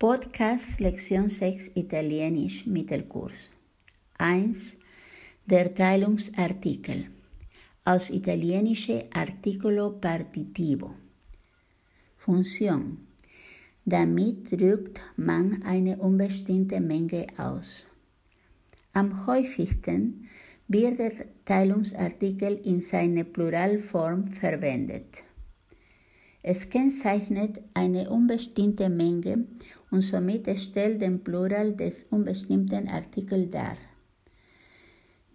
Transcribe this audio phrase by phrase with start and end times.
[0.00, 3.50] Podcast Lektion 6 Italienisch Mittelkurs
[4.16, 4.76] 1.
[5.44, 7.06] Der Teilungsartikel
[7.84, 10.94] aus italienische Articolo Partitivo
[12.16, 13.08] Funktion
[13.84, 17.84] Damit drückt man eine unbestimmte Menge aus.
[18.92, 20.28] Am häufigsten
[20.68, 21.12] wird der
[21.44, 25.24] Teilungsartikel in seiner Pluralform verwendet.
[26.40, 29.44] Es kennzeichnet eine unbestimmte Menge
[29.90, 33.76] und somit stellt den Plural des unbestimmten Artikels dar.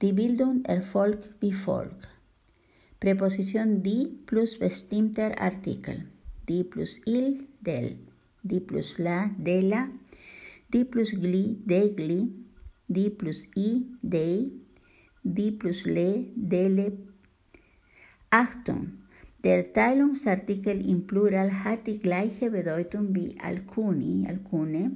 [0.00, 2.08] Die Bildung erfolgt wie folgt.
[2.98, 6.06] Präposition die plus bestimmter Artikel.
[6.48, 7.96] Die plus il, del.
[8.42, 9.88] Die plus la, de la.
[10.72, 12.30] Die plus gli, degli.
[12.88, 14.50] Die plus i, dei.
[15.22, 16.92] Die plus le, dele.
[18.30, 19.01] Achtung!
[19.44, 24.92] Der Teilungsartikel im Plural hat die gleiche Bedeutung wie alcuni, alcune,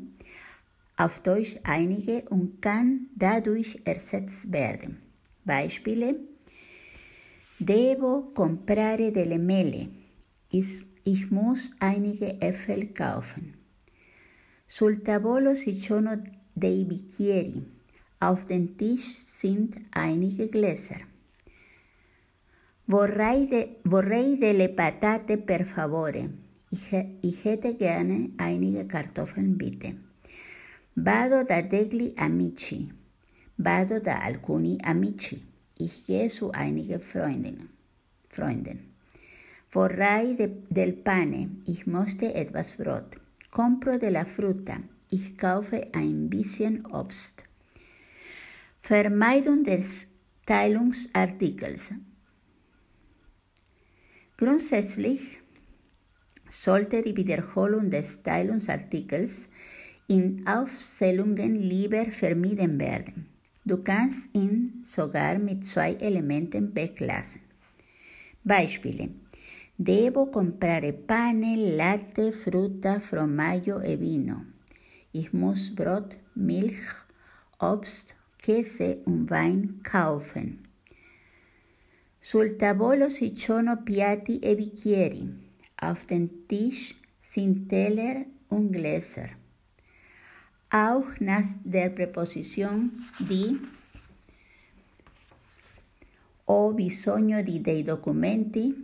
[0.96, 4.98] auf Deutsch einige und kann dadurch ersetzt werden.
[5.44, 6.20] Beispiele:
[7.58, 9.88] Devo comprare delle mele.
[10.50, 13.54] Ich muss einige Äpfel kaufen.
[14.66, 16.22] Sul tavolo ci sono
[16.54, 17.62] dei bicchieri.
[18.20, 21.15] Auf dem Tisch sind einige Gläser.
[22.88, 26.30] Vorrei, de, vorrei delle patate per favore.
[26.70, 29.96] Ich, hätte gerne einige Kartoffeln bitte.
[30.94, 32.88] Vado da degli amici.
[33.56, 35.42] Vado da alcuni amici.
[35.78, 37.70] Ich gehe zu einigen Freundinnen.
[38.28, 38.94] Freunden.
[39.68, 41.50] Vorrei de, del pane.
[41.66, 43.16] Ich möchte etwas Brot.
[43.50, 44.78] Compro de la fruta.
[45.10, 47.42] Ich kaufe ein bisschen Obst.
[48.80, 50.06] Vermeidung des
[50.46, 51.90] Teilungsartikels.
[54.38, 55.38] Grundsätzlich
[56.50, 59.48] sollte die Wiederholung des Teilungsartikels
[60.08, 63.26] in Aufzählungen lieber vermieden werden.
[63.64, 67.40] Du kannst ihn sogar mit zwei Elementen weglassen.
[68.44, 69.08] Beispiele.
[69.78, 74.42] Devo comprare pane, latte, frutta, formaggio e vino.
[75.12, 76.78] Ich muss Brot, Milch,
[77.58, 80.65] Obst, Käse und Wein kaufen.
[82.26, 85.32] Sul tavolo si sono piatti e bicchieri.
[85.76, 89.28] Auf dem Tisch sind Teller und Gläser.
[90.70, 93.56] Auch nach der Präposition di
[96.46, 98.74] ho bisogno di dei documenti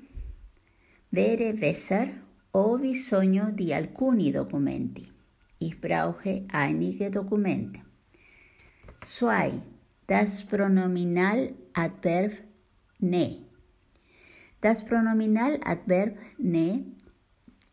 [1.08, 2.08] wäre besser
[2.52, 5.04] ho bisogno di alcuni documenti.
[5.58, 7.80] Ich brauche einige Dokumente.
[9.04, 9.60] 2.
[10.06, 12.51] Das Pronominaladverb
[13.02, 13.38] ne.
[14.60, 16.84] Das Pronominaladverb ne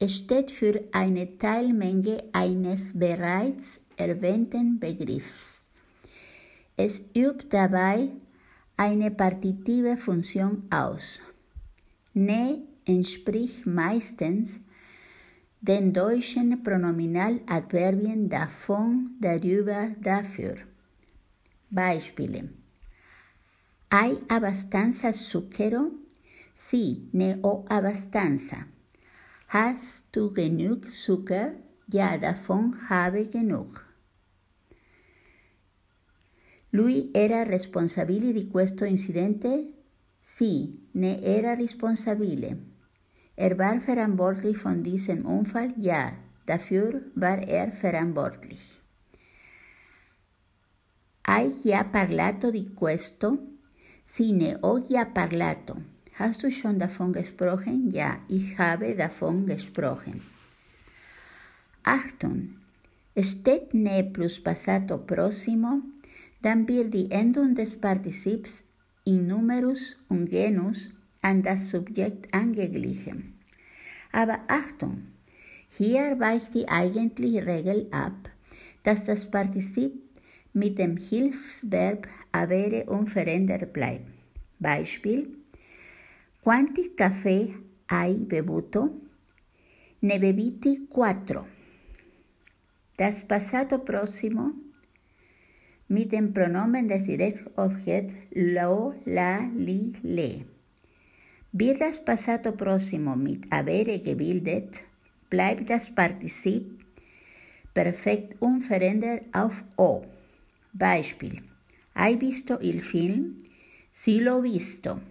[0.08, 5.64] steht für eine Teilmenge eines bereits erwähnten Begriffs.
[6.76, 8.10] Es übt dabei
[8.78, 11.22] eine partitive Funktion aus.
[12.14, 14.62] Ne entspricht meistens
[15.62, 20.56] den deutschen Pronominaladverbien davon, darüber, dafür.
[21.70, 22.50] Beispiele.
[23.92, 25.92] ¿Hay abbastanza zucchero?
[26.54, 28.68] Sí, ne ho abbastanza.
[29.48, 31.56] Hast du genug Zucker?
[31.88, 33.82] Ja, davon habe genug.
[36.70, 39.74] Lui era responsabile di questo incidente?
[40.22, 42.58] Sì, ne era responsabile.
[43.34, 45.74] Er war verantwortlich von diesem Unfall?
[45.78, 46.14] Ja,
[46.46, 48.82] dafür war er verantwortlich.
[51.24, 53.59] Hai già parlato di questo?
[54.12, 55.76] Sì, ne ho già parlato.
[56.14, 57.92] Hast du schon davon gesprochen?
[57.92, 60.20] Ja, ich habe davon gesprochen.
[61.84, 62.56] Achtung!
[63.16, 65.84] Steht ne plus passato prossimo,
[66.42, 68.64] dann wird die Endung des Partizips
[69.04, 70.90] in Numerus und Genus
[71.22, 73.36] an das Subjekt angeglichen.
[74.12, 75.04] Aber Achtung!
[75.68, 78.28] Hier weicht die eigentliche Regel ab,
[78.82, 80.09] dass das Partizip
[80.54, 84.10] mit dem Hilfsverb avere unverändert bleibt.
[84.60, 85.28] Beispiel:
[86.44, 87.48] Quanti caffè
[87.88, 89.02] hai bevuto?
[90.02, 91.46] Ne beviti quattro.
[92.98, 94.54] Das Passato Próximo
[95.90, 100.46] mit dem Pronomen des Direktobjekt lo, la, li, le.
[101.52, 104.82] Wird das Passato Próximo mit avere gebildet,
[105.30, 106.86] bleibt das Partizip
[107.74, 110.02] perfekt unverändert auf o.
[110.72, 111.42] Beispiel.
[111.94, 113.38] ¿Hai visto il film?
[113.92, 115.02] Sí lo visto.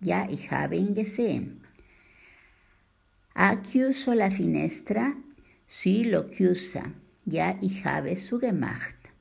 [0.00, 1.62] Ja, ich habe ihn gesehen.
[3.34, 5.16] ¿Ha chiuso la finestra?
[5.66, 6.92] Sí lo chiusa.
[7.24, 9.12] Ja, ich habe zugemacht.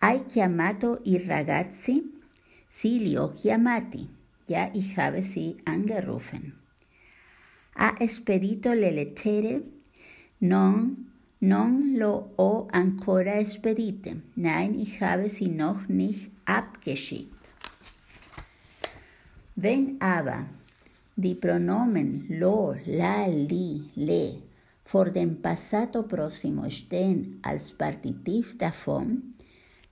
[0.00, 2.20] Hai chiamato i ragazzi?
[2.68, 4.08] Sì, li ho chiamati.
[4.46, 6.58] Ja, ich habe sie angerufen.
[7.74, 9.62] Ha spedito le lettere?
[10.38, 11.09] Non,
[11.40, 14.20] non lo ho ancora spedite.
[14.34, 17.34] Nein, ich habe sie noch nicht abgeschickt.
[19.56, 20.46] Wenn aber
[21.16, 24.42] die Pronomen lo, la, li, le
[24.84, 29.34] vor dem Passato Próximo stehen als Partitiv davon,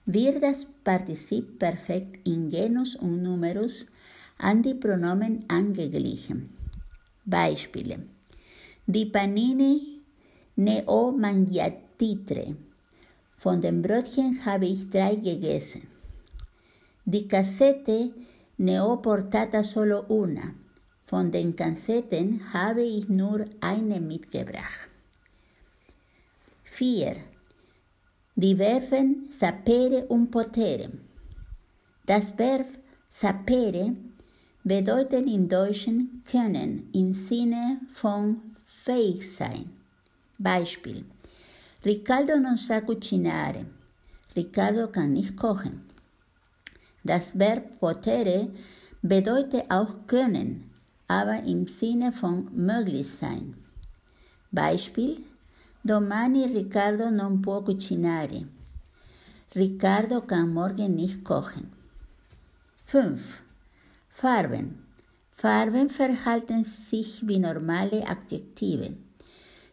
[0.07, 3.87] wird das Partizip Perfekt in Genus und Numerus
[4.39, 6.51] an die Pronomen angeglichen.
[7.25, 8.07] Beispiele.
[8.87, 9.98] Die Panini
[10.59, 12.57] ne ho mangiatitre.
[13.37, 15.83] Von dem Brötchen habe ich drei gegessen.
[17.05, 18.11] Die Kassette
[18.59, 20.55] ne ho portata solo una.
[21.07, 24.91] Von den Kassetten habe ich nur eine mitgebracht.
[26.65, 27.17] 4.
[28.35, 30.91] Die Verben sapere und potere.
[32.05, 32.67] Das Verb
[33.09, 33.97] sapere
[34.65, 39.78] bedeutet in Deutschen können im Sinne von fähig sein.
[40.39, 41.05] Beispiel.
[41.85, 43.67] Ricardo non sa cucinare.
[44.37, 45.83] Ricardo kann nicht kochen.
[47.03, 48.51] Das Verb potere
[49.03, 50.71] bedeutet auch können,
[51.09, 53.57] aber im Sinne von möglich sein.
[54.53, 55.25] Beispiel.
[55.83, 58.47] Domani Riccardo non può cucinare.
[59.57, 61.73] Ricardo kann morgen nicht kochen.
[62.85, 63.43] 5.
[64.11, 64.87] Farben.
[65.33, 69.08] Farben verhalten sich wie normale Adjektive.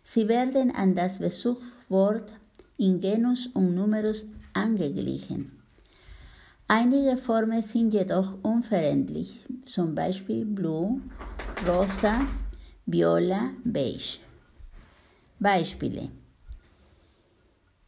[0.07, 2.31] Sie werden an das Besuchswort
[2.78, 5.52] in Genus und Numerus angeglichen.
[6.68, 11.02] Einige Formen sind jedoch unveränderlich, zum Beispiel Blue,
[11.68, 12.22] Rosa,
[12.86, 14.19] Viola, Beige.
[15.40, 16.10] Beispiele.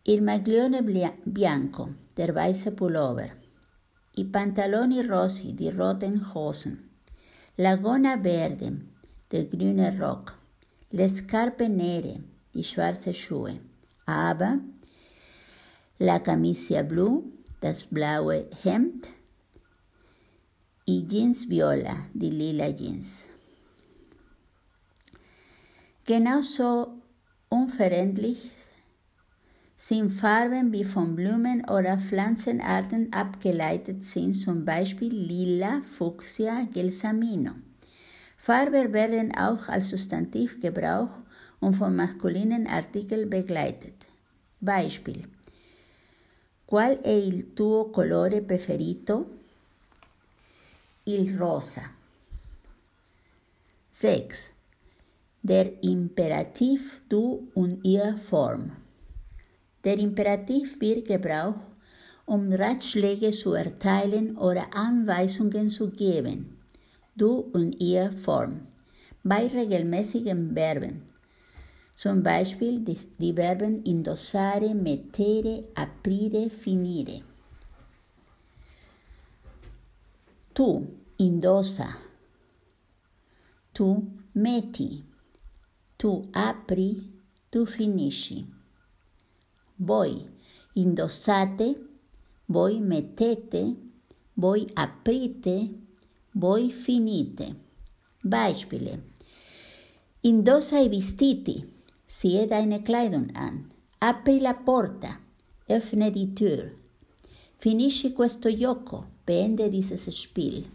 [0.04, 0.82] Il maglione
[1.24, 3.30] bianco, der weiße Pullover.
[4.18, 6.90] I pantaloni rossi, die roten Hosen.
[7.58, 8.82] La gonna verde,
[9.32, 10.37] der grüne Rock.
[10.92, 12.22] Le scarpe nere,
[12.54, 13.60] die schwarze Schuhe.
[14.06, 14.60] Aber
[16.00, 17.24] la camicia blu,
[17.60, 19.10] das blaue Hemd.
[20.88, 23.28] Y Jeans viola, die lila Jeans.
[26.06, 27.02] Genauso
[27.50, 28.52] unveränderlich
[29.76, 37.52] sind Farben wie von Blumen oder Pflanzenarten abgeleitet sind, zum Beispiel lila, fuchsia, gelsamino.
[38.38, 41.22] Farben werden auch als Substantiv gebraucht
[41.60, 44.08] und von maskulinen Artikeln begleitet.
[44.62, 45.28] Beispiel.
[46.66, 49.26] Qual è il tuo colore preferito?
[51.06, 51.84] Il rosa.
[53.92, 54.50] 6.
[55.42, 58.72] Der Imperativ du und ihr Form.
[59.84, 61.62] Der Imperativ wird gebraucht,
[62.26, 66.57] um Ratschläge zu erteilen oder Anweisungen zu geben.
[67.18, 68.68] Du und ihr Form.
[69.24, 71.02] Bei regelmäßigen Verben.
[71.96, 77.24] Zum Beispiel die, die Verben indossare, mettere, aprire, finire.
[80.54, 80.88] Tu
[81.18, 81.88] indossa.
[83.74, 84.04] Tu
[84.34, 85.04] metti.
[85.98, 87.02] Tu apri,
[87.50, 88.46] tu finisci.
[89.80, 90.30] Voi
[90.76, 91.76] indossate,
[92.46, 93.76] voi mettete,
[94.36, 95.87] voi aprite,
[96.40, 97.56] voi finite.
[98.22, 99.00] Beispiele.
[100.22, 101.64] Indossa i vestiti,
[102.06, 103.66] ziehe deine Kleidung an.
[104.00, 105.18] Apri la porta,
[105.68, 106.72] öffne die Tür.
[107.58, 110.66] Finisci questo gioco, beende dieses Spiel.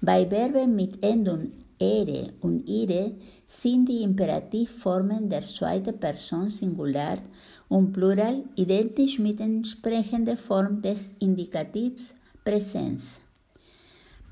[0.00, 3.14] Bei Verben mit Endung ere und ire
[3.46, 7.18] sind die Imperativformen der zweiten Person Singular
[7.68, 12.12] und Plural identisch mit der entsprechenden Form des Indikativs
[12.44, 13.22] Präsenz.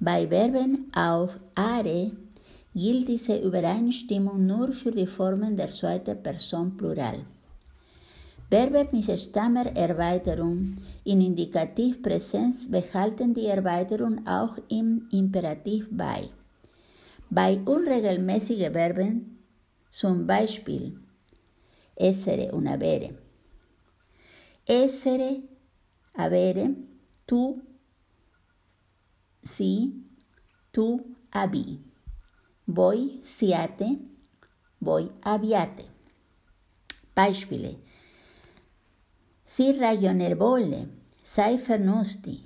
[0.02, 2.10] Bei Verben auf are
[2.74, 7.26] gilt diese Übereinstimmung nur für die Formen der zweiten Person Plural.
[8.48, 16.30] Verben mit Stammererweiterung in Indikativpräsenz behalten die Erweiterung auch im Imperativ bei.
[17.28, 19.38] Bei unregelmäßigen Verben,
[19.90, 20.98] zum Beispiel
[21.94, 23.10] essere und avere.
[24.66, 25.42] Essere,
[26.14, 26.70] avere,
[27.26, 27.60] tu,
[29.42, 29.92] si,
[30.70, 31.80] tu, abi.
[32.64, 33.98] Voi siate,
[34.78, 35.84] voi abbiate.
[37.12, 37.76] Beispiele.
[39.44, 40.88] Si ragionevole,
[41.22, 42.40] sei vernünftig.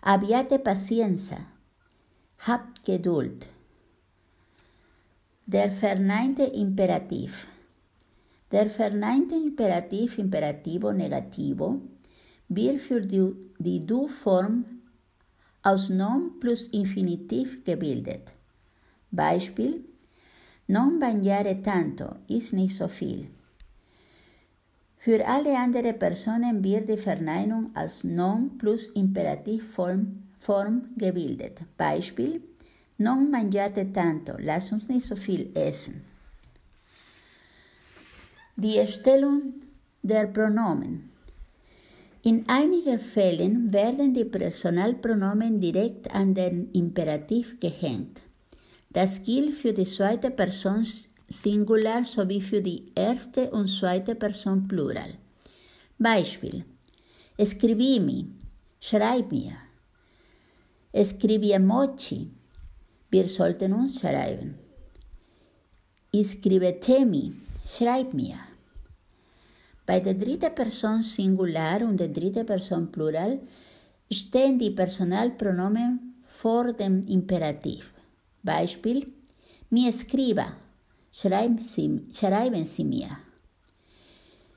[0.00, 1.38] Abbiate pazienza,
[2.46, 3.48] habt Geduld.
[5.46, 7.46] Der verneinte Imperativ.
[8.52, 11.80] Der verneinte Imperativ Imperativo Negativo
[12.48, 14.75] wird für die, die Du-Form
[15.66, 18.32] aus Nom plus Infinitiv gebildet.
[19.10, 19.84] Beispiel:
[20.68, 23.26] Non bagnare tanto ist nicht so viel.
[24.98, 31.58] Für alle anderen Personen wird die Verneinung als Non plus Imperativform Form gebildet.
[31.76, 32.42] Beispiel:
[32.98, 36.04] Non mangiate tanto, lass uns nicht so viel essen.
[38.54, 39.54] Die Erstellung
[40.02, 41.15] der Pronomen.
[42.26, 48.20] In einigen Fällen werden die Personalpronomen direkt an den Imperativ gehängt.
[48.90, 50.84] Das gilt für die zweite Person
[51.28, 55.14] Singular sowie für die erste und zweite Person Plural.
[55.98, 56.64] Beispiel:
[57.36, 58.26] Escribimi,
[58.80, 59.52] schreib mir.
[60.90, 62.28] Escribiamoci,
[63.08, 64.58] wir sollten uns schreiben.
[66.10, 67.34] Iscrivetemi,
[67.68, 68.45] schreib mir.
[69.86, 73.38] Bei der dritten Person Singular und der dritten Person Plural
[74.10, 77.94] stehen die Personalpronomen vor dem Imperativ.
[78.42, 79.06] Beispiel:
[79.70, 80.46] Mi escriba,
[81.12, 83.10] schreiben Sie, schreiben Sie mir.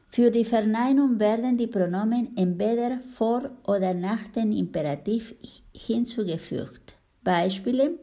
[0.07, 5.35] Für die Verneinung werden die Pronomen entweder vor oder nach dem Imperativ
[5.71, 6.95] hinzugefügt.
[7.23, 7.99] Beispiele: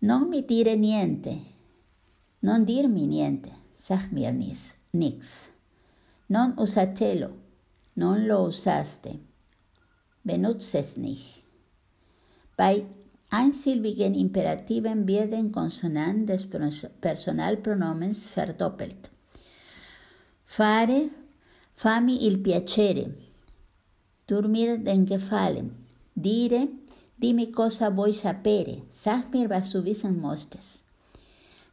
[0.00, 1.38] Non mi dire niente,
[2.40, 5.49] non dirmi niente, sag mir nichts.
[6.30, 7.28] Non usatelo,
[7.94, 9.18] non lo usaste,
[10.22, 11.42] benutze es nicht.
[12.56, 12.86] Bei
[13.30, 16.46] einsilbigen Imperativen werden Konsonanten des
[17.00, 19.10] Personalpronomens verdoppelt.
[20.44, 21.10] Fare,
[21.74, 23.12] fammi il piacere,
[24.28, 25.84] dormir den Gefallen,
[26.14, 26.68] dire,
[27.16, 30.84] dimmi cosa vuoi sapere, sag mir, was du wissen möchtest.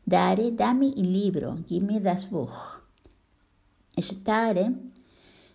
[0.04, 2.87] Dare, dammi il libro, gib mir das Buch.
[4.00, 4.74] Stare,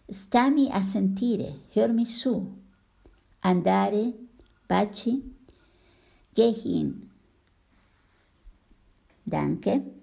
[0.09, 2.47] stammi a sentire, hör mi su.
[3.41, 4.13] Andare,
[4.69, 5.23] baci,
[6.35, 7.11] geh hin.
[9.25, 10.02] Danke.